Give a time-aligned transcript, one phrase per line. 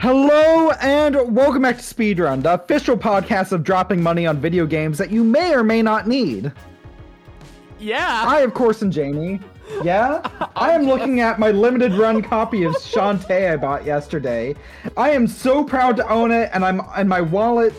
[0.00, 4.96] Hello and welcome back to Speedrun, the official podcast of dropping money on video games
[4.96, 6.52] that you may or may not need.
[7.80, 8.22] Yeah.
[8.24, 9.40] I, of course, am Jamie.
[9.82, 10.22] Yeah?
[10.56, 14.54] I am looking at my limited run copy of Shantae I bought yesterday.
[14.96, 17.74] I am so proud to own it, and I'm and my wallet.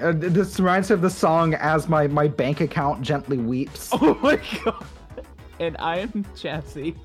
[0.00, 4.18] Uh, this reminds me of the song "As My My Bank Account Gently Weeps." oh
[4.20, 4.84] my god.
[5.60, 6.96] And I am Jazzy.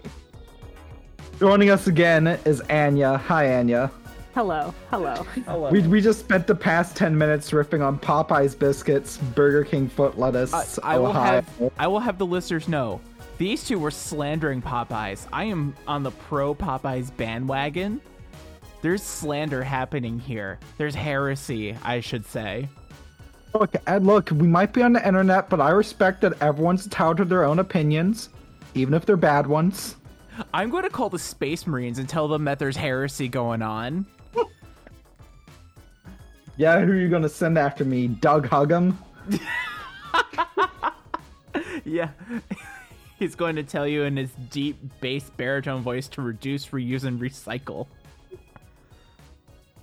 [1.40, 3.18] Joining us again is Anya.
[3.18, 3.92] Hi, Anya.
[4.34, 5.14] Hello, hello.
[5.46, 5.70] Hello.
[5.70, 10.18] We, we just spent the past 10 minutes riffing on Popeye's biscuits, Burger King foot
[10.18, 11.48] lettuce, I, I will have
[11.78, 13.00] I will have the listeners know
[13.38, 15.28] these two were slandering Popeyes.
[15.32, 18.02] I am on the pro Popeyes bandwagon.
[18.82, 20.60] There's slander happening here.
[20.78, 22.70] There's heresy, I should say.
[23.54, 27.18] Look, and look, we might be on the internet, but I respect that everyone's entitled
[27.18, 28.30] to their own opinions,
[28.74, 29.96] even if they're bad ones.
[30.54, 34.06] I'm going to call the Space Marines and tell them that there's heresy going on.
[36.58, 38.08] Yeah, who are you gonna send after me?
[38.08, 38.96] Doug Huggum?
[41.86, 42.10] Yeah.
[43.20, 47.20] He's going to tell you in his deep bass baritone voice to reduce, reuse, and
[47.20, 47.88] recycle.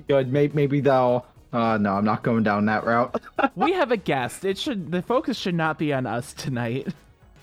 [0.09, 1.27] Good, maybe, maybe they'll.
[1.53, 3.21] Uh, no, I'm not going down that route.
[3.57, 4.45] we have a guest.
[4.45, 6.89] It should the focus should not be on us tonight.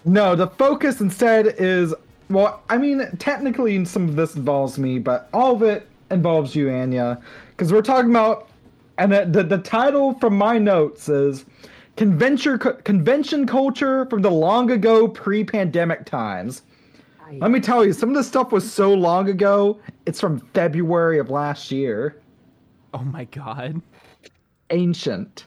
[0.06, 1.94] no, the focus instead is.
[2.30, 6.70] Well, I mean, technically, some of this involves me, but all of it involves you,
[6.70, 7.22] Anya.
[7.52, 8.50] Because we're talking about.
[8.98, 11.46] And the, the, the title from my notes is
[11.96, 16.64] Convention, Convention Culture from the Long Ago Pre Pandemic Times.
[17.32, 21.20] Let me tell you, some of this stuff was so long ago, it's from February
[21.20, 22.22] of last year.
[22.94, 23.82] Oh my god.
[24.70, 25.46] Ancient.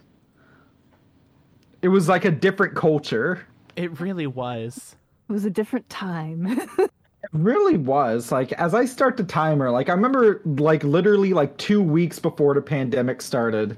[1.80, 3.46] It was like a different culture.
[3.76, 4.96] It really was.
[5.28, 6.60] It was a different time.
[7.22, 8.32] It really was.
[8.32, 12.54] Like as I start the timer, like I remember like literally like 2 weeks before
[12.54, 13.76] the pandemic started,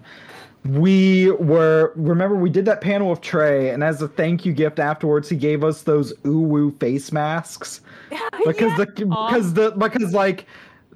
[0.65, 4.79] we were remember we did that panel with Trey and as a thank you gift
[4.79, 7.81] afterwards he gave us those uwu face masks
[8.47, 10.47] because the because the because like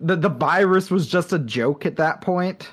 [0.01, 2.71] the the virus was just a joke at that point.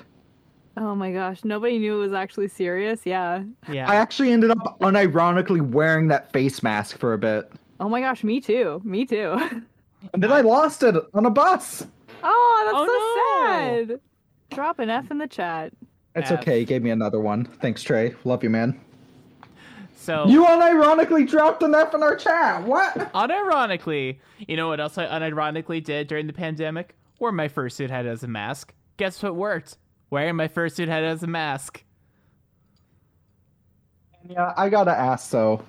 [0.76, 3.00] oh my gosh, nobody knew it was actually serious.
[3.04, 3.42] Yeah.
[3.70, 3.90] Yeah.
[3.90, 7.50] I actually ended up unironically wearing that face mask for a bit.
[7.84, 8.80] Oh my gosh, me too.
[8.82, 9.38] Me too.
[10.14, 11.86] And then I lost it on a bus.
[12.22, 13.86] Oh, that's Oh, so no.
[13.96, 14.00] sad.
[14.56, 15.74] Drop an F in the chat.
[16.14, 16.40] It's F.
[16.40, 16.60] okay.
[16.60, 17.44] He gave me another one.
[17.44, 18.14] Thanks, Trey.
[18.24, 18.80] Love you, man.
[19.96, 22.62] so You unironically dropped an F in our chat.
[22.64, 22.94] What?
[23.12, 24.18] unironically,
[24.48, 26.94] you know what else I unironically did during the pandemic?
[27.18, 28.72] Wore my fursuit head as a mask.
[28.96, 29.76] Guess what worked?
[30.08, 31.84] Wearing my fursuit head as a mask.
[34.26, 35.62] Yeah, I gotta ask though.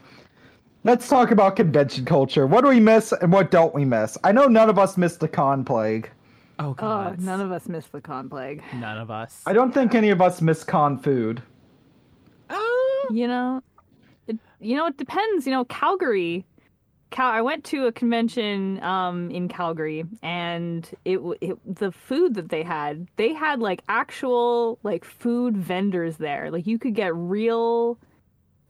[0.86, 2.46] Let's talk about convention culture.
[2.46, 4.20] What do we miss and what don't we miss?
[4.24, 6.12] I know none of us missed the con plague.
[6.60, 8.62] Oh Oh, none of us missed the con plague.
[8.76, 9.42] None of us.
[9.48, 11.42] I don't think any of us missed con food.
[12.52, 13.08] Oh.
[13.10, 13.64] You know,
[14.28, 15.48] it, you know, it depends.
[15.48, 16.46] You know, Calgary.
[17.10, 22.50] Cal- I went to a convention um, in Calgary, and it, it the food that
[22.50, 26.52] they had, they had like actual like food vendors there.
[26.52, 27.98] Like you could get real,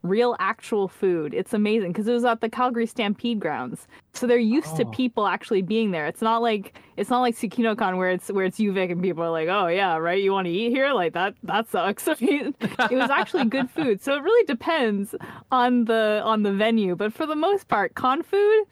[0.05, 1.33] real actual food.
[1.33, 4.91] It's amazing because it was at the Calgary Stampede grounds, so they're used to Oh.
[4.91, 6.05] people actually being there.
[6.07, 9.31] It's not like it's not like TsukinoCon where it's where it's UVic and people are
[9.31, 10.93] like, oh yeah, right, you want to eat here?
[10.93, 12.07] Like that that sucks.
[12.07, 14.01] I mean, it was actually good food.
[14.01, 15.15] So it really depends
[15.51, 18.65] on the on the venue, but for the most part, con food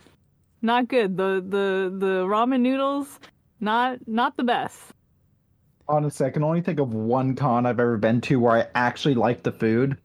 [0.61, 1.17] not good.
[1.17, 3.19] The the the ramen noodles
[3.59, 4.79] not not the best.
[5.89, 9.15] Honestly, I can only think of one con I've ever been to where I actually
[9.15, 9.97] liked the food.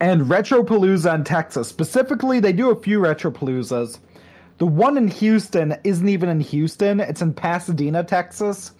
[0.00, 1.68] And Retropalooza in Texas.
[1.68, 3.98] Specifically, they do a few Retropaloozas.
[4.58, 8.72] The one in Houston isn't even in Houston, it's in Pasadena, Texas,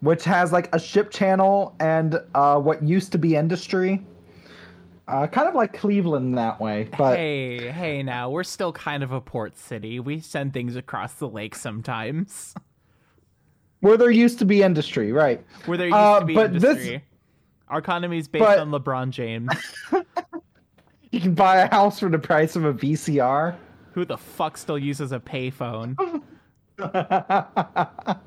[0.00, 4.04] which has like a ship channel and uh, what used to be industry.
[5.08, 6.88] Uh, kind of like Cleveland that way.
[6.98, 10.00] But Hey, hey now, we're still kind of a port city.
[10.00, 12.54] We send things across the lake sometimes.
[13.80, 15.44] where there used to be industry, right?
[15.66, 17.04] Where there used Uh, to be but this- industry.
[17.68, 19.50] Our economy is based but- on LeBron James.
[21.10, 23.56] You can buy a house for the price of a VCR.
[23.92, 26.22] Who the fuck still uses a payphone?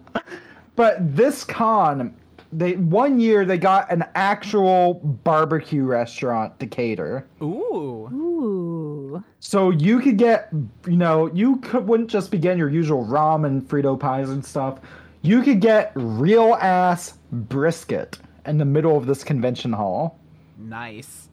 [0.79, 2.15] But this con,
[2.53, 4.93] they one year they got an actual
[5.25, 7.27] barbecue restaurant to cater.
[7.41, 8.07] Ooh.
[8.13, 9.23] Ooh.
[9.41, 10.47] So you could get,
[10.87, 14.79] you know, you could wouldn't just be getting your usual ramen, Frito pies and stuff.
[15.21, 20.17] You could get real ass brisket in the middle of this convention hall.
[20.57, 21.28] Nice.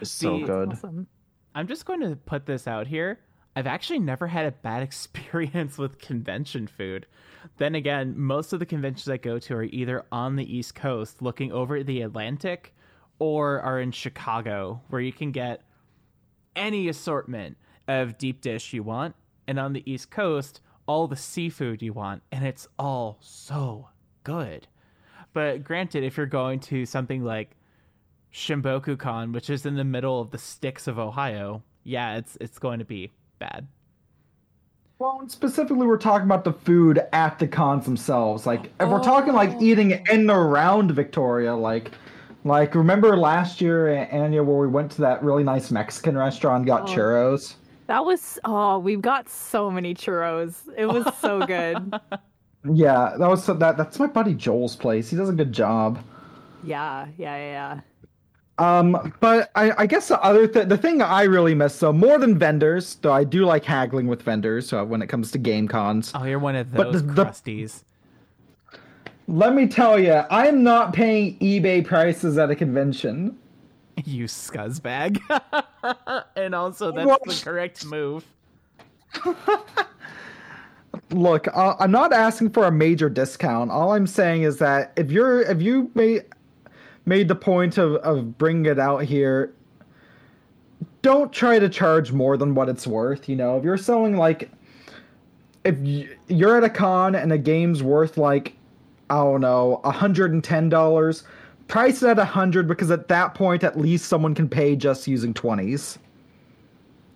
[0.00, 0.72] It's so good.
[0.72, 1.06] Awesome.
[1.54, 3.20] I'm just going to put this out here.
[3.56, 7.06] I've actually never had a bad experience with convention food.
[7.58, 11.22] Then again, most of the conventions I go to are either on the East Coast
[11.22, 12.74] looking over the Atlantic
[13.18, 15.62] or are in Chicago where you can get
[16.56, 17.56] any assortment
[17.88, 19.14] of deep dish you want.
[19.46, 22.22] And on the East Coast, all the seafood you want.
[22.30, 23.88] And it's all so
[24.22, 24.68] good.
[25.32, 27.56] But granted, if you're going to something like
[28.32, 32.58] Shimboku Con, which is in the middle of the sticks of Ohio, yeah, it's it's
[32.58, 33.66] going to be bad.
[34.98, 38.46] Well, specifically, we're talking about the food at the cons themselves.
[38.46, 39.62] Like, if we're talking like oh.
[39.62, 41.92] eating in and around Victoria, like,
[42.44, 46.66] like remember last year, Anya, where we went to that really nice Mexican restaurant, and
[46.66, 46.86] got Oh.
[46.94, 47.54] churros.
[47.86, 50.68] That was oh, we've got so many churros.
[50.76, 51.94] It was so good.
[52.62, 53.58] Yeah, that was that.
[53.78, 55.08] That's my buddy Joel's place.
[55.08, 55.98] He does a good job.
[56.62, 57.80] yeah, yeah, yeah, yeah.
[58.60, 62.18] Um, but I, I guess the other th- the thing I really miss, so more
[62.18, 65.66] than vendors, though I do like haggling with vendors uh, when it comes to game
[65.66, 66.12] cons.
[66.14, 67.82] Oh, you're one of But those the- the- crusties.
[69.28, 73.36] Let me tell you, I am not paying eBay prices at a convention.
[74.04, 75.20] You scuzzbag.
[76.36, 77.22] and also, that's What?
[77.24, 78.24] the correct move.
[81.10, 83.70] Look, uh, I'm not asking for a major discount.
[83.70, 86.24] All I'm saying is that if you're if you made
[87.06, 89.52] made the point of of bringing it out here,
[91.02, 93.28] don't try to charge more than what it's worth.
[93.28, 94.50] You know, if you're selling like
[95.64, 95.76] if
[96.28, 98.54] you're at a con and a game's worth like
[99.08, 101.24] I don't know, hundred and ten dollars,
[101.68, 105.06] price it at a hundred because at that point at least someone can pay just
[105.06, 105.98] using twenties.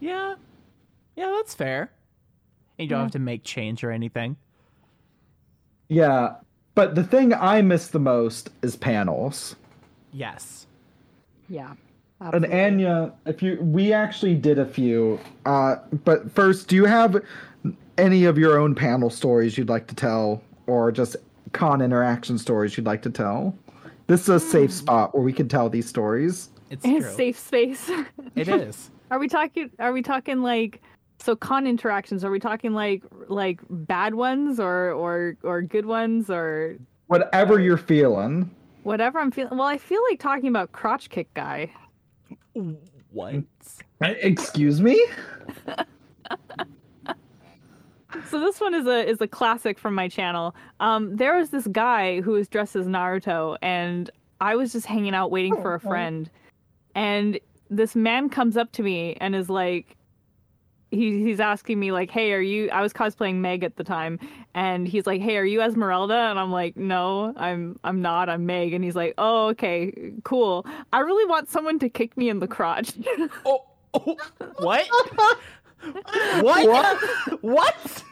[0.01, 0.35] Yeah.
[1.17, 1.93] Yeah, that's fair.
[2.79, 4.37] You don't have to make change or anything.
[5.89, 6.35] Yeah,
[6.75, 9.55] but the thing I miss the most is panels.
[10.15, 10.67] Yes.
[11.49, 11.75] Yeah.
[12.21, 12.47] And.
[12.47, 15.21] Anya, if you, we actually did a few.
[15.45, 17.23] Uh, but first, do you have
[17.99, 21.17] any of your own panel stories you'd like to tell, or just
[21.53, 23.55] con interaction stories you'd like to tell?
[24.07, 26.49] This is a safe spot where we can tell these stories.
[26.71, 27.15] It's It's true.
[27.15, 27.91] safe space.
[28.37, 28.91] It is.
[29.11, 29.71] Are we talking?
[29.79, 30.81] Are we talking like
[31.21, 32.25] so con interactions?
[32.25, 36.77] Are we talking like like bad ones or or or good ones or
[37.09, 38.51] Whatever you're feeling.
[38.85, 39.57] Whatever I'm feeling?
[39.57, 41.71] Well, I feel like talking about crotch kick guy.
[43.11, 43.45] What?
[44.01, 45.05] Excuse me.
[48.31, 50.55] So this one is a is a classic from my channel.
[50.81, 54.09] Um, there was this guy who was dressed as Naruto, and
[54.41, 56.31] I was just hanging out waiting for a friend,
[56.95, 57.39] and
[57.71, 59.97] this man comes up to me and is like,
[60.95, 64.19] he, he's asking me like, "Hey, are you?" I was cosplaying Meg at the time,
[64.55, 68.29] and he's like, "Hey, are you Esmeralda?" And I'm like, "No, I'm I'm not.
[68.29, 70.67] I'm Meg." And he's like, "Oh, okay, cool.
[70.93, 72.93] I really want someone to kick me in the crotch."
[73.47, 73.65] Oh,
[73.95, 74.17] oh,
[74.59, 74.87] what?
[76.41, 77.43] what?
[77.43, 78.05] What?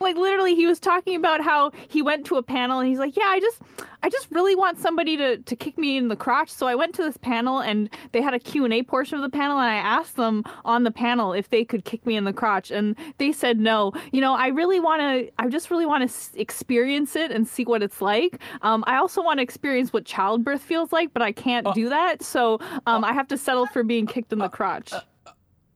[0.00, 3.16] like literally he was talking about how he went to a panel and he's like
[3.16, 3.60] yeah i just
[4.02, 6.94] i just really want somebody to, to kick me in the crotch so i went
[6.94, 10.16] to this panel and they had a q&a portion of the panel and i asked
[10.16, 13.58] them on the panel if they could kick me in the crotch and they said
[13.58, 17.46] no you know i really want to i just really want to experience it and
[17.46, 21.22] see what it's like um, i also want to experience what childbirth feels like but
[21.22, 24.32] i can't uh, do that so um, uh, i have to settle for being kicked
[24.32, 24.92] in the uh, crotch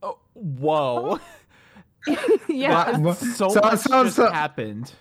[0.02, 1.18] Oh, whoa.
[2.48, 3.12] yeah Wow.
[3.14, 4.92] So So- much so- just so- happened.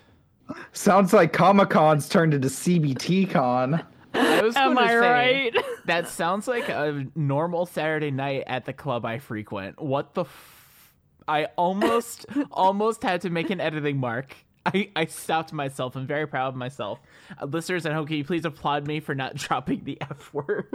[0.72, 3.84] Sounds like Comic Con's turned into CBT Con.
[4.14, 8.72] I was am i say, right That sounds like a normal Saturday night at the
[8.72, 9.80] club I frequent.
[9.80, 10.94] What the f-
[11.28, 14.34] I almost almost had to make an editing mark.
[14.64, 15.94] I, I stopped myself.
[15.94, 16.98] I'm very proud of myself.
[17.40, 20.66] Uh, listeners at home, can you please applaud me for not dropping the F word?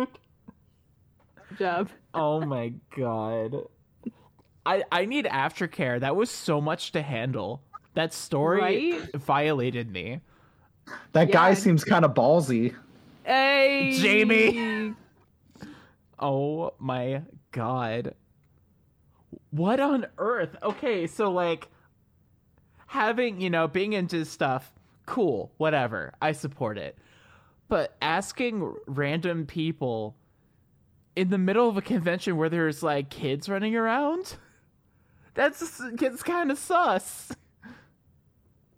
[1.57, 3.55] Job Oh my god.
[4.65, 5.99] I I need aftercare.
[5.99, 7.63] That was so much to handle.
[7.93, 9.13] That story Right?
[9.15, 10.21] violated me.
[11.13, 12.75] That guy seems kind of ballsy.
[13.23, 14.93] Hey, Jamie.
[16.23, 18.13] Oh my god.
[19.49, 20.55] What on earth?
[20.61, 21.67] Okay, so like
[22.85, 24.71] having, you know, being into stuff,
[25.07, 26.13] cool, whatever.
[26.21, 26.95] I support it.
[27.69, 30.15] But asking random people
[31.15, 34.35] in the middle of a convention where there's like kids running around,
[35.33, 37.31] that's gets kind of sus.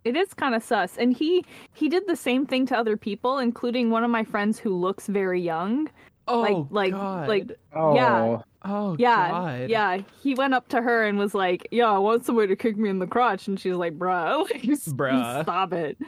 [0.04, 3.38] It is kind of sus, and he he did the same thing to other people,
[3.38, 5.88] including one of my friends who looks very young.
[6.28, 7.28] Oh, like like god.
[7.28, 8.38] like Oh, Yeah.
[8.64, 9.68] oh, yeah god.
[9.70, 9.98] yeah.
[10.22, 12.88] He went up to her and was like, yo I want somebody to kick me
[12.88, 15.42] in the crotch," and she's like, "Bruh, like, Bruh.
[15.42, 15.98] stop it."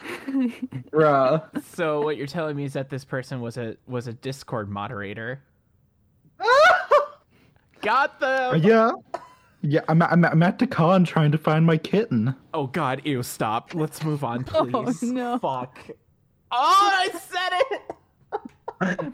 [0.92, 1.64] bruh.
[1.74, 5.42] So what you're telling me is that this person was a was a Discord moderator.
[7.80, 8.62] Got them.
[8.62, 8.92] yeah.
[9.62, 12.34] Yeah, I'm, I'm, I'm at the con trying to find my kitten.
[12.54, 13.22] Oh God, ew!
[13.22, 13.74] Stop.
[13.74, 14.70] Let's move on, please.
[14.74, 15.02] Oh, please.
[15.02, 15.38] no.
[15.38, 15.78] Fuck.
[16.50, 17.52] Oh, I said
[18.80, 19.12] it.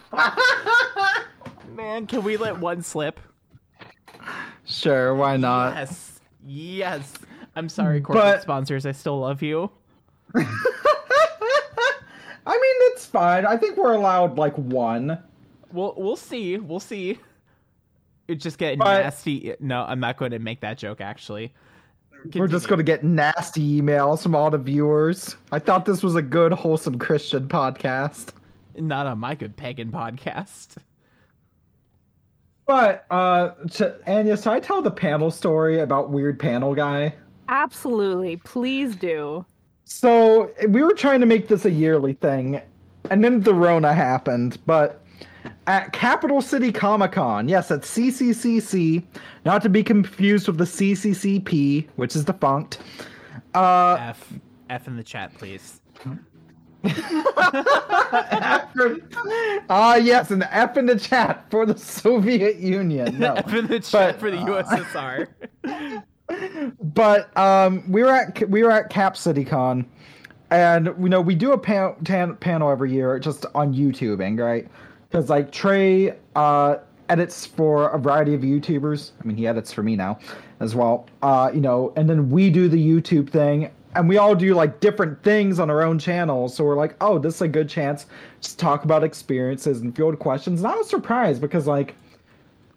[1.74, 3.18] Man, can we let one slip?
[4.64, 5.74] Sure, why not?
[5.74, 6.20] Yes.
[6.46, 7.14] Yes.
[7.56, 8.84] I'm sorry, corporate But- sponsors.
[8.86, 9.70] I still love you.
[10.36, 10.40] I
[12.52, 13.46] mean, it's fine.
[13.46, 15.18] I think we're allowed like one.
[15.72, 16.58] We'll we'll see.
[16.58, 17.18] We'll see.
[18.28, 19.54] It just get But- nasty.
[19.60, 21.00] No, I'm not going to make that joke.
[21.00, 21.52] Actually,
[22.34, 25.36] We're just going to get nasty emails from all the viewers.
[25.52, 28.30] I thought this was a good, wholesome Christian podcast.
[28.76, 30.76] not on my good pagan podcast.
[32.66, 37.14] But, uh, to, Anya, so I tell the panel story about Weird Panel Guy.
[37.48, 38.38] Absolutely.
[38.38, 39.44] Please do.
[39.84, 42.62] So we were trying to make this a yearly thing,
[43.10, 44.58] and then the Rona happened.
[44.64, 45.03] But
[45.66, 49.02] at Capital City Comic Con, yes, at CCCC,
[49.44, 52.78] not to be confused with the CCCP, which is defunct.
[53.54, 54.32] Uh, F
[54.70, 55.80] F in the chat, please.
[59.70, 63.18] Ah, yes, an F in the chat for the Soviet Union.
[63.18, 63.34] No.
[63.36, 66.02] F in the chat But, for the uh, USSR.
[66.94, 69.86] but um, we were at we were at Cap City Con,
[70.50, 74.68] and you know we do a pan- tan- panel every year just on YouTubing, right?
[75.14, 76.78] Because like Trey uh,
[77.08, 79.12] edits for a variety of YouTubers.
[79.22, 80.18] I mean, he edits for me now
[80.58, 81.06] as well.
[81.22, 84.80] Uh, you know, and then we do the YouTube thing, and we all do like
[84.80, 86.56] different things on our own channels.
[86.56, 88.06] So we're like, oh, this is a good chance
[88.40, 90.62] to talk about experiences and field questions.
[90.62, 91.94] And I was surprised because like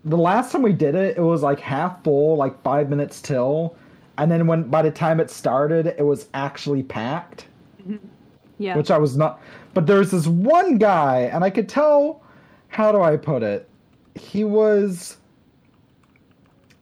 [0.05, 3.75] the last time we did it, it was like half full, like five minutes till,
[4.19, 7.47] and then when by the time it started, it was actually packed,
[8.59, 8.77] Yeah.
[8.77, 9.41] which I was not.
[9.73, 12.21] But there's this one guy, and I could tell.
[12.77, 13.67] How do I put it?
[14.13, 15.17] He was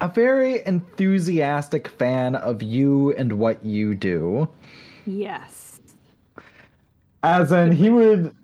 [0.02, 4.50] a very enthusiastic fan of you and what you do.
[5.06, 5.80] yes.
[7.24, 8.36] As in, he would,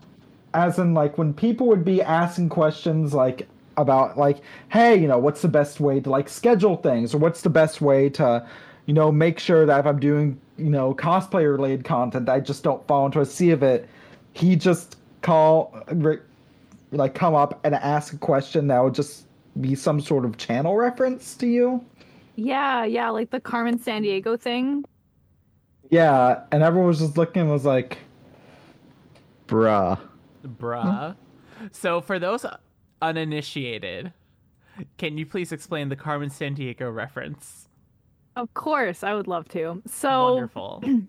[0.53, 4.37] as in, like, when people would be asking questions, like, about, like,
[4.69, 7.81] hey, you know, what's the best way to, like, schedule things, or what's the best
[7.81, 8.47] way to,
[8.85, 12.63] you know, make sure that if I'm doing, you know, cosplay related content, I just
[12.63, 13.89] don't fall into a sea of it.
[14.31, 15.83] He just call,
[16.91, 19.27] like, come up and ask a question that would just
[19.59, 21.85] be some sort of channel reference to you.
[22.35, 24.83] Yeah, yeah, like the Carmen Sandiego thing.
[25.89, 27.97] Yeah, and everyone was just looking and was like,
[29.47, 29.99] bruh.
[30.45, 31.15] Bruh.
[31.71, 32.45] So, for those
[33.01, 34.13] uninitiated,
[34.97, 37.67] can you please explain the Carmen Sandiego reference?
[38.35, 39.81] Of course, I would love to.
[39.85, 40.83] So Wonderful.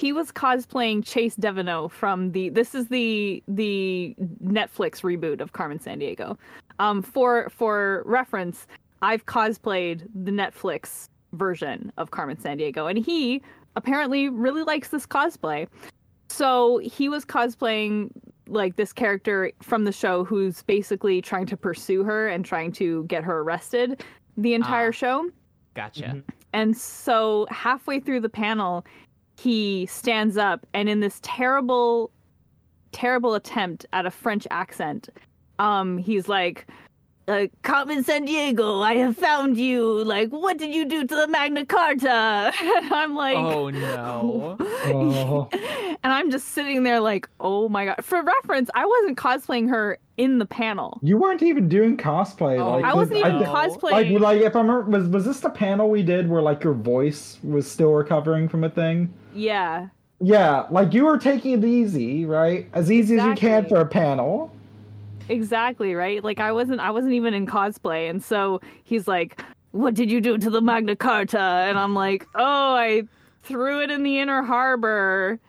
[0.00, 5.78] he was cosplaying Chase Devineaux from the this is the the Netflix reboot of Carmen
[5.78, 6.38] Sandiego.
[6.78, 8.66] Um for for reference,
[9.02, 13.42] I've cosplayed the Netflix version of Carmen Sandiego and he
[13.76, 15.68] apparently really likes this cosplay.
[16.28, 18.10] So he was cosplaying
[18.48, 23.04] like this character from the show who's basically trying to pursue her and trying to
[23.04, 24.02] get her arrested
[24.36, 24.92] the entire Ah.
[25.02, 25.30] show.
[25.74, 26.22] Gotcha.
[26.52, 28.84] And so halfway through the panel,
[29.40, 32.10] he stands up and in this terrible
[32.92, 35.08] terrible attempt at a French accent,
[35.58, 36.66] um, he's like
[37.28, 40.02] uh, Carmen Sandiego, I have found you.
[40.02, 42.52] Like, what did you do to the Magna Carta?
[42.60, 44.56] And I'm like, Oh no.
[44.60, 45.48] Oh.
[45.52, 48.04] and I'm just sitting there like, oh my god.
[48.04, 50.98] For reference, I wasn't cosplaying her in the panel.
[51.02, 52.60] You weren't even doing cosplay.
[52.60, 54.12] Oh, like I wasn't even thi- cosplaying.
[54.12, 56.74] Like, like if I remember, was was this the panel we did where like your
[56.74, 59.14] voice was still recovering from a thing?
[59.34, 59.88] Yeah.
[60.20, 62.68] Yeah, like you were taking it easy, right?
[62.74, 64.52] As easy as you can for a panel.
[65.30, 66.22] Exactly, right?
[66.22, 70.20] Like I wasn't I wasn't even in cosplay and so he's like, "What did you
[70.20, 73.04] do to the Magna Carta?" And I'm like, "Oh, I
[73.42, 75.40] threw it in the inner harbor."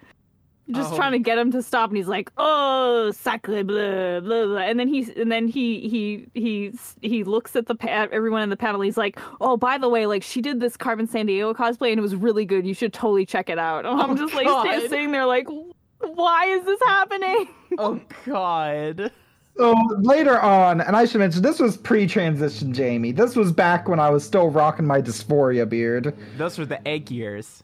[0.71, 0.95] Just Oh.
[0.95, 4.79] trying to get him to stop and he's like, "Oh, sacre bleu, blah, blah." And
[4.79, 8.57] then he's and then he he he he looks at the pa- everyone in the
[8.57, 8.81] panel.
[8.81, 12.01] He's like, "Oh, by the way, like she did this Carmen Sandiego cosplay and it
[12.01, 12.65] was really good.
[12.65, 14.65] You should totally check it out." And I'm Oh, just like God.
[14.67, 15.47] sta- sitting there like,
[15.99, 17.47] "Why is this happening?"
[17.77, 19.11] Oh god.
[19.57, 23.11] So later on, and I should mention this was pre-transition, Jamie.
[23.11, 26.15] This was back when I was still rocking my dysphoria beard.
[26.37, 27.61] Those were the egg years.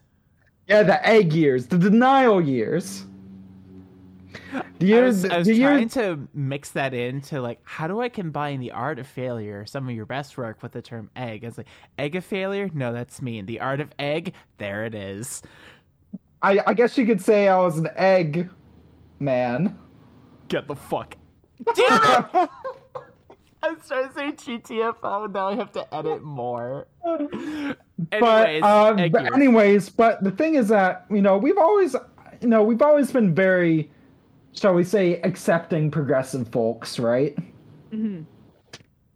[0.67, 3.05] Yeah, the egg years, the denial years.
[4.79, 7.88] The I years, was, I was the years- trying to mix that into like how
[7.88, 11.09] do I combine the art of failure, some of your best work, with the term
[11.15, 11.43] egg?
[11.43, 12.69] It's like egg of failure.
[12.74, 13.45] No, that's mean.
[13.45, 14.33] The art of egg.
[14.57, 15.41] There it is.
[16.41, 18.50] I, I guess you could say I was an egg
[19.19, 19.77] man.
[20.50, 21.15] Get the fuck.
[21.75, 22.50] Damn it!
[23.67, 25.33] I was trying to say GTFO.
[25.33, 26.88] Now I have to edit more.
[27.03, 27.77] but
[28.12, 31.95] Anyways, uh, but anyways, but the thing is that you know we've always,
[32.41, 33.91] you know, we've always been very,
[34.53, 37.38] shall we say, accepting progressive folks, right?
[37.91, 38.21] hmm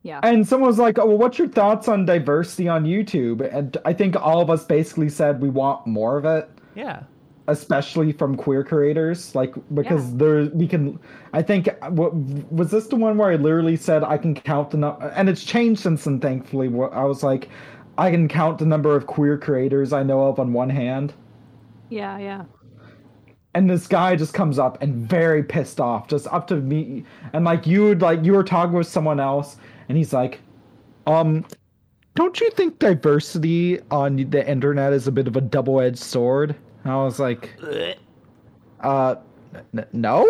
[0.04, 0.20] Yeah.
[0.24, 3.94] And someone was like, "Oh, well, what's your thoughts on diversity on YouTube?" And I
[3.94, 7.04] think all of us basically said we want more of it, yeah.
[7.48, 11.00] Especially from queer creators, like because there we can.
[11.34, 14.78] I think what was this the one where I literally said I can count the
[14.78, 16.20] number, and it's changed since then.
[16.20, 17.50] Thankfully, I was like,
[17.98, 21.14] I can count the number of queer creators I know of on one hand.
[21.90, 22.46] Yeah, yeah.
[23.54, 27.46] and this guy just comes up and very pissed off just up to me and
[27.46, 29.58] like you would like you were talking with someone else
[29.90, 30.40] and he's like
[31.08, 31.46] um
[32.16, 36.94] don't you think diversity on the internet is a bit of a double-edged sword and
[36.94, 37.58] i was like
[38.82, 39.16] uh
[39.74, 40.28] n- no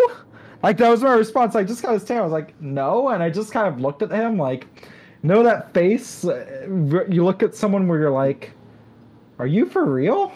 [0.62, 3.22] like that was my response i just kind of stand i was like no and
[3.22, 4.66] i just kind of looked at him like
[5.22, 6.66] you know that face uh,
[7.08, 8.52] you look at someone where you're like
[9.38, 10.32] are you for real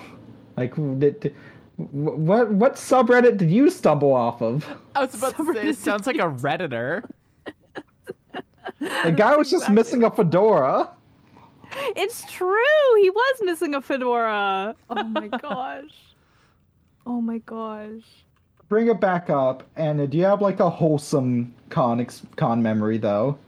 [0.56, 1.34] like did, did-
[1.76, 6.06] what what subreddit did you stumble off of I was about to say, it sounds
[6.06, 7.06] like a Redditor.
[8.80, 10.90] the guy was just missing a fedora
[11.94, 13.02] It's true.
[13.02, 14.74] He was missing a fedora.
[14.88, 15.90] Oh my gosh.
[17.06, 18.02] Oh my gosh.
[18.68, 22.98] bring it back up and do you have like a wholesome con ex- con memory
[22.98, 23.38] though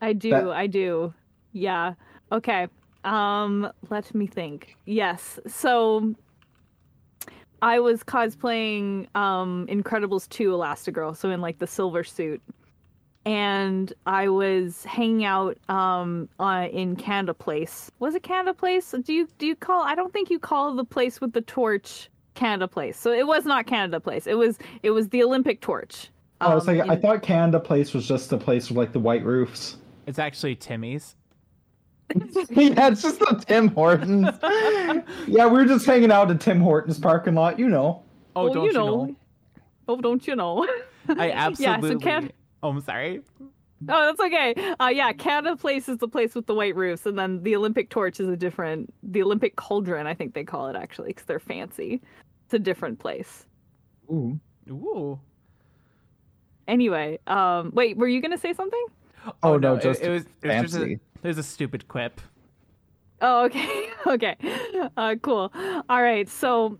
[0.00, 0.30] I do.
[0.30, 1.14] That- I do.
[1.52, 1.94] Yeah.
[2.32, 2.66] Okay.
[3.04, 4.76] Um, let me think.
[4.84, 5.38] Yes.
[5.46, 6.14] So
[7.60, 12.40] I was cosplaying um Incredibles 2 Elastigirl, so in like the silver suit.
[13.24, 17.90] And I was hanging out um uh, in Canada Place.
[18.00, 18.92] Was it Canada Place?
[19.04, 22.08] Do you do you call I don't think you call the place with the torch
[22.34, 22.98] Canada Place.
[22.98, 24.26] So it was not Canada Place.
[24.26, 26.08] It was it was the Olympic torch.
[26.40, 28.92] Oh, i was Um, like i thought canada place was just the place with like
[28.92, 29.76] the white roofs
[30.08, 31.14] It's actually Timmy's.
[32.50, 34.26] yeah it's just the tim hortons
[35.28, 38.02] yeah we were just hanging out at tim hortons parking lot you know
[38.34, 39.16] Oh, Well, don't you know?
[39.86, 40.66] Oh, don't you know?
[41.08, 41.90] I Yeah, absolutely.
[41.90, 43.20] so Can- Oh, I'm sorry.
[43.88, 44.54] Oh, that's okay.
[44.80, 47.90] Uh, yeah, Canada Place is the place with the white roofs, and then the Olympic
[47.90, 48.92] Torch is a different.
[49.02, 52.00] The Olympic Cauldron, I think they call it actually, because they're fancy.
[52.44, 53.46] It's a different place.
[54.10, 54.38] Ooh.
[54.70, 55.18] Ooh.
[56.68, 58.84] Anyway, um, wait, were you gonna say something?
[59.42, 60.92] Oh, no, it- just it, was it was just a, fancy.
[61.22, 62.20] it was a stupid quip.
[63.20, 64.36] Oh, okay, okay,
[64.96, 65.52] uh, cool.
[65.88, 66.78] All right, so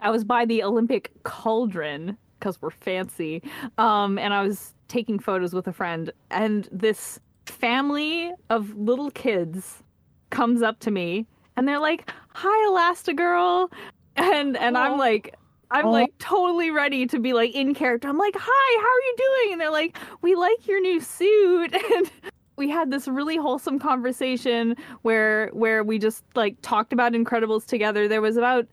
[0.00, 3.42] I was by the Olympic Cauldron because we're fancy,
[3.78, 9.82] um, and I was taking photos with a friend, and this family of little kids
[10.30, 13.70] comes up to me, and they're like, "Hi, Elastigirl,"
[14.16, 14.84] and and Aw.
[14.84, 15.34] I'm like.
[15.70, 18.08] I'm like totally ready to be like in character.
[18.08, 21.76] I'm like, "Hi, how are you doing?" And they're like, "We like your new suit."
[21.94, 22.10] And
[22.58, 28.08] we had this really wholesome conversation where where we just like talked about Incredibles together.
[28.08, 28.66] There was about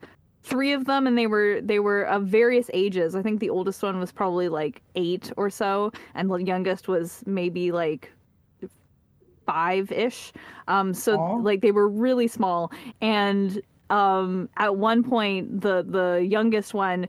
[0.45, 3.15] three of them and they were they were of various ages.
[3.15, 7.23] I think the oldest one was probably like 8 or so and the youngest was
[7.25, 8.11] maybe like
[9.47, 10.31] 5ish.
[10.67, 11.35] Um so Aw.
[11.37, 17.07] like they were really small and um at one point the the youngest one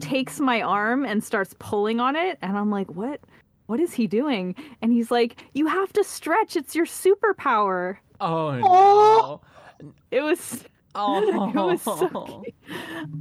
[0.00, 3.20] takes my arm and starts pulling on it and I'm like, "What?
[3.66, 6.54] What is he doing?" And he's like, "You have to stretch.
[6.56, 8.60] It's your superpower." Oh Aw.
[8.60, 9.40] no.
[10.10, 10.64] It was
[11.00, 11.48] Oh.
[11.50, 12.54] it was so cute.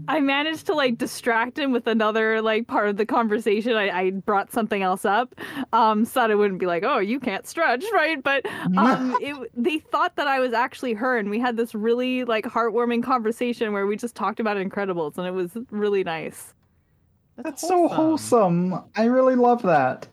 [0.08, 3.74] I managed to like distract him with another like part of the conversation.
[3.74, 5.36] I, I brought something else up,
[5.74, 8.22] um, so that it wouldn't be like, "Oh, you can't stretch," right?
[8.22, 8.46] But
[8.78, 12.46] um, it, they thought that I was actually her, and we had this really like
[12.46, 16.54] heartwarming conversation where we just talked about Incredibles, and it was really nice.
[17.38, 18.74] That's so wholesome.
[18.96, 20.08] I really love that.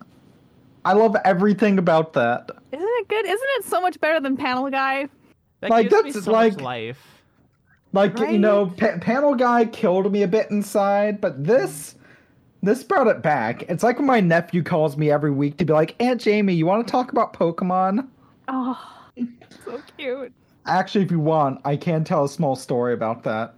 [0.85, 2.51] I love everything about that.
[2.71, 3.25] Isn't it good?
[3.25, 5.09] Isn't it so much better than Panel Guy?
[5.61, 7.14] That Like, gives me that's so much like- life.
[7.95, 11.95] Like you know, pa- panel guy killed me a bit inside, but this
[12.61, 13.63] this brought it back.
[13.71, 16.67] It's like when my nephew calls me every week to be like, "Aunt Jamie, you
[16.67, 18.09] want to talk about Pokemon?"
[18.49, 19.07] Oh,
[19.65, 20.33] so cute.
[20.67, 23.55] Actually, if you want, I can tell a small story about that.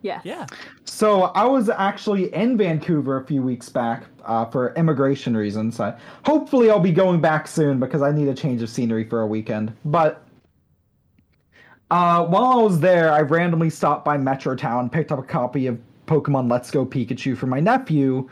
[0.00, 0.22] Yes.
[0.24, 0.46] Yeah.
[0.84, 5.78] So I was actually in Vancouver a few weeks back uh, for immigration reasons.
[5.78, 5.94] I,
[6.24, 9.26] hopefully, I'll be going back soon because I need a change of scenery for a
[9.26, 9.76] weekend.
[9.84, 10.24] But
[11.94, 15.68] uh, while I was there, I randomly stopped by Metro Metrotown, picked up a copy
[15.68, 15.78] of
[16.08, 18.28] Pokemon Let's Go Pikachu for my nephew,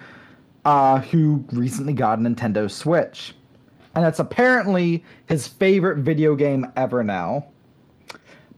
[0.64, 3.36] uh, who recently got a Nintendo Switch,
[3.94, 7.46] and it's apparently his favorite video game ever now.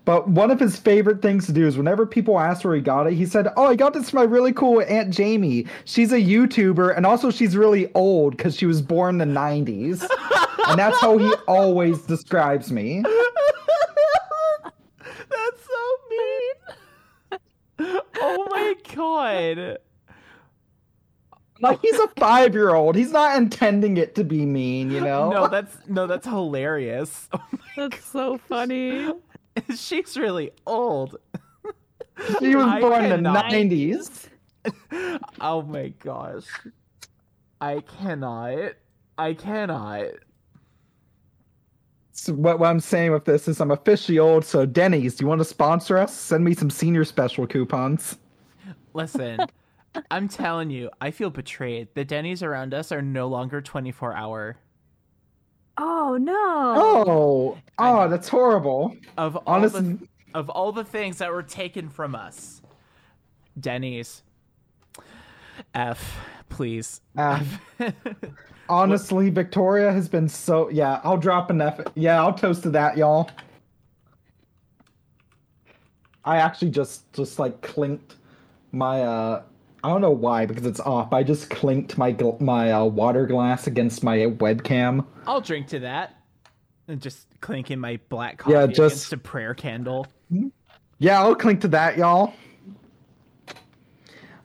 [0.06, 3.06] But one of his favorite things to do is whenever people ask where he got
[3.06, 5.66] it, he said, "Oh, I got this from my really cool Aunt Jamie.
[5.84, 10.00] She's a YouTuber, and also she's really old because she was born in the '90s."
[10.68, 13.04] and that's how he always describes me.
[15.30, 17.40] That's so mean.
[18.20, 19.78] oh my god.
[21.60, 22.96] Like he's a five-year-old.
[22.96, 25.30] He's not intending it to be mean, you know.
[25.30, 27.28] No, that's no, that's hilarious.
[27.32, 27.42] Oh
[27.76, 29.12] that's so funny.
[29.76, 31.16] She's really old.
[32.40, 34.28] she was I born in the '90s.
[35.40, 36.46] Oh my gosh.
[37.60, 38.72] I cannot.
[39.16, 40.06] I cannot.
[42.12, 44.44] So what, what I'm saying with this is I'm officially old.
[44.44, 46.12] So Denny's, do you want to sponsor us?
[46.14, 48.18] Send me some senior special coupons.
[48.94, 49.40] Listen,
[50.10, 51.88] I'm telling you, I feel betrayed.
[51.94, 54.56] The Denny's around us are no longer 24 hour.
[55.76, 56.74] Oh no.
[56.76, 58.96] Oh, I oh, that's horrible.
[59.18, 62.62] Of all Honestly, the of all the things that were taken from us,
[63.58, 64.22] Denny's.
[65.74, 66.16] F,
[66.48, 67.00] please.
[67.18, 67.60] F.
[67.80, 67.94] F.
[68.68, 70.68] honestly, Victoria has been so.
[70.68, 71.80] Yeah, I'll drop an F.
[71.94, 73.30] Yeah, I'll toast to that, y'all.
[76.24, 78.16] I actually just just like clinked
[78.74, 79.42] my uh
[79.82, 81.12] I don't know why because it's off.
[81.12, 85.04] I just clinked my gl- my uh, water glass against my webcam.
[85.26, 86.16] I'll drink to that.
[86.88, 90.06] And just clinking my black coffee Yeah, against just- a prayer candle.
[90.98, 92.32] Yeah, I'll clink to that, y'all.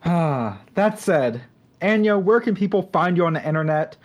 [0.04, 1.42] Ah, that said,
[1.82, 3.96] Anya, where can people find you on the internet,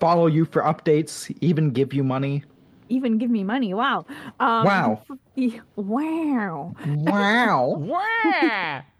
[0.00, 2.44] follow you for updates, even give you money?
[2.88, 3.74] Even give me money.
[3.74, 4.06] Wow.
[4.40, 5.02] Um, Wow.
[5.36, 6.74] y- Wow.
[6.86, 8.82] Wow.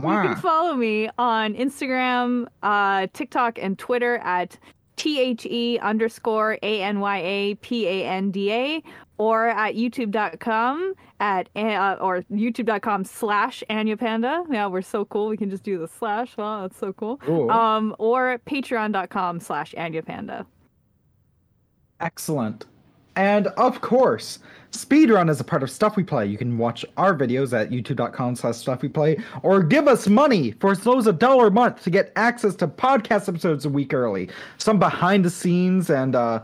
[0.00, 0.22] Wah!
[0.22, 4.58] You can follow me on Instagram, uh, TikTok, and Twitter at
[4.96, 7.62] T-H-E underscore A-N-Y-A-P-A-N-D-A
[9.18, 14.44] or at youtube.com at uh, or youtube.com slash Anya Panda.
[14.50, 15.28] Yeah, we're so cool.
[15.28, 16.36] We can just do the slash.
[16.36, 17.20] Wow, that's so cool.
[17.28, 17.48] Ooh.
[17.50, 20.46] Um, or patreon.com slash Anya Panda.
[22.00, 22.66] Excellent.
[23.14, 26.26] And of course, Speedrun is a part of Stuff We Play.
[26.26, 30.52] You can watch our videos at youtube.com slash stuff we play or give us money
[30.52, 33.68] for as low as a dollar a month to get access to podcast episodes a
[33.68, 34.28] week early.
[34.58, 36.42] Some behind the scenes and uh,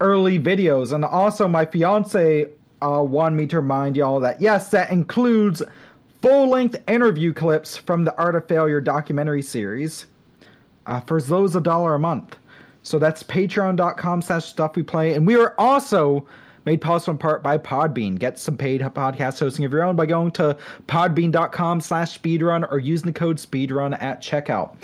[0.00, 0.92] early videos.
[0.92, 2.48] And also my fiance
[2.82, 5.62] uh, wanted me to remind y'all that yes, that includes
[6.20, 10.06] full-length interview clips from the Art of Failure documentary series
[10.86, 12.36] uh, for as low as a dollar a month.
[12.82, 15.14] So that's patreon.com slash stuff we play.
[15.14, 16.26] And we are also
[16.64, 18.18] made possible in part by Podbean.
[18.18, 22.78] Get some paid podcast hosting of your own by going to podbean.com slash speedrun or
[22.78, 24.76] using the code speedrun at checkout.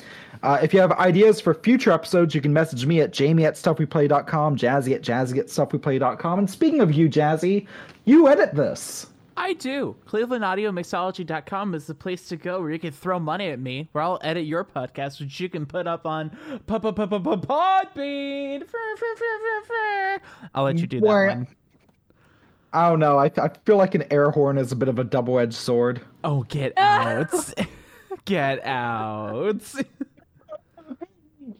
[0.43, 3.55] Uh, if you have ideas for future episodes, you can message me at jamie at
[3.55, 6.39] stuffweplay.com, jazzy at jazzy at stuffweplay.com.
[6.39, 7.67] And speaking of you, Jazzy,
[8.05, 9.07] you edit this.
[9.37, 9.97] I do.
[10.07, 14.19] ClevelandAudioMixology.com is the place to go where you can throw money at me, where I'll
[14.23, 16.31] edit your podcast, which you can put up on
[16.69, 18.63] Podbean.
[20.55, 21.49] I'll let you do that one.
[22.73, 23.19] I don't know.
[23.19, 26.01] I, I feel like an air horn is a bit of a double edged sword.
[26.23, 27.33] Oh, get out.
[28.25, 29.63] get out.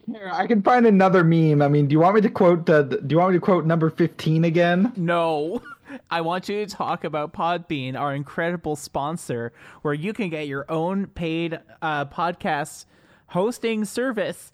[0.07, 1.61] Here, I can find another meme.
[1.61, 2.83] I mean, do you want me to quote the?
[2.83, 4.93] Do you want me to quote number fifteen again?
[4.95, 5.61] No.
[6.09, 10.65] I want you to talk about Podbean, our incredible sponsor, where you can get your
[10.69, 12.85] own paid uh, podcast
[13.27, 14.53] hosting service,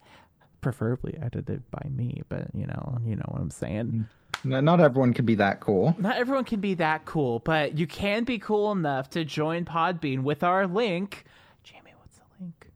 [0.60, 2.22] preferably edited by me.
[2.28, 4.08] But you know, you know what I'm saying.
[4.44, 5.96] No, not everyone can be that cool.
[5.98, 10.22] Not everyone can be that cool, but you can be cool enough to join Podbean
[10.22, 11.24] with our link.
[11.64, 12.70] Jamie, what's the link?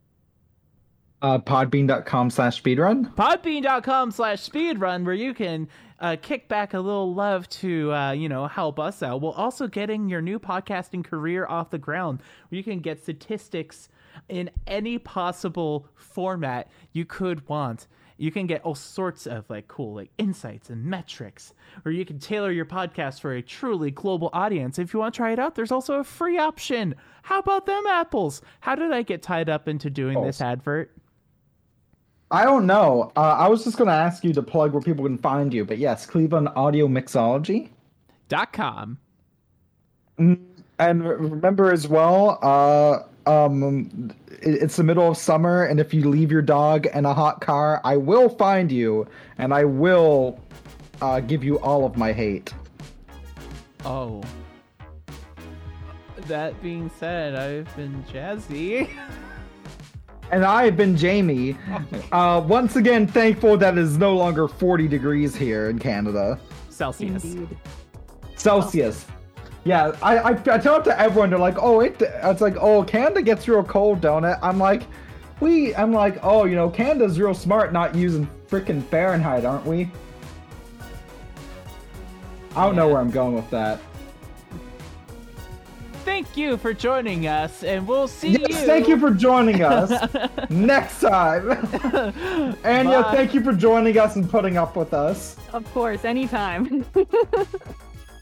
[1.23, 3.15] Uh, Podbean.com slash speedrun.
[3.15, 5.69] Podbean.com slash speedrun, where you can
[6.01, 9.69] uh, kick back a little love to, uh, you know, help us out, while also
[9.69, 13.89] getting your new podcasting career off the ground, where you can get statistics
[14.29, 17.87] in any possible format you could want.
[18.19, 22.19] You can get all sorts of like cool like insights and metrics, or you can
[22.19, 24.79] tailor your podcast for a truly global audience.
[24.79, 26.95] If you want to try it out, there's also a free option.
[27.23, 28.43] How about them apples?
[28.61, 30.93] How did I get tied up into doing this advert?
[32.31, 33.13] I don't know.
[33.15, 35.65] Uh, I was just going to ask you to plug where people can find you,
[35.65, 37.69] but yes, Cleveland Audio Mixology.
[38.29, 38.99] Dot com.
[40.19, 40.47] And
[40.79, 46.31] remember as well, uh, um, it- it's the middle of summer, and if you leave
[46.33, 49.07] your dog in a hot car, I will find you,
[49.39, 50.39] and I will
[51.01, 52.53] uh, give you all of my hate.
[53.85, 54.23] Oh.
[56.29, 58.89] That being said, I've been jazzy.
[60.31, 61.57] And I've been Jamie.
[62.13, 66.39] Uh, once again, thankful that it is no longer 40 degrees here in Canada.
[66.71, 67.25] Celsius.
[67.25, 67.57] Indeed.
[68.37, 69.05] Celsius.
[69.65, 71.31] Yeah, I, I, I tell it to everyone.
[71.31, 72.01] They're like, oh, it.
[72.01, 74.37] It's like, oh, Canada gets real cold, don't it?
[74.43, 74.83] I'm like,
[75.41, 75.75] we.
[75.77, 79.89] I'm like, oh, you know, Canada's real smart not using freaking Fahrenheit, aren't we?
[82.57, 83.81] I don't know where I'm going with that.
[86.05, 88.55] Thank you for joining us, and we'll see Yes, you.
[88.67, 89.91] thank you for joining us
[90.51, 91.51] next time.
[92.65, 95.37] and yeah, thank you for joining us and putting up with us.
[95.53, 96.85] Of course, anytime.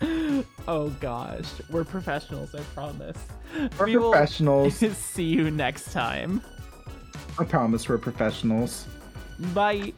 [0.72, 3.18] Oh gosh, we're professionals, I promise.
[3.76, 4.76] We're We will professionals.
[4.96, 6.40] see you next time.
[7.40, 8.86] I promise we're professionals.
[9.52, 9.92] Bye.